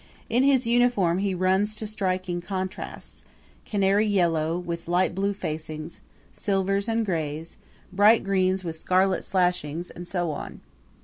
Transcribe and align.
In 0.31 0.41
his 0.41 0.65
uniform 0.65 1.19
he 1.19 1.35
runs 1.35 1.75
to 1.75 1.85
striking 1.85 2.41
contrasts 2.41 3.23
canary 3.65 4.07
yellow, 4.07 4.57
with 4.57 4.87
light 4.87 5.13
blue 5.13 5.31
facings; 5.31 6.01
silvers 6.33 6.87
and 6.89 7.05
grays; 7.05 7.55
bright 7.93 8.23
greens 8.23 8.63
with 8.63 8.79
scarlet 8.79 9.23
slashings 9.23 9.91
and 9.91 10.07
so 10.07 10.31
on. 10.31 10.61